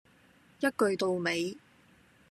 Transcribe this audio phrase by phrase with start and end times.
[0.59, 1.55] 一句到尾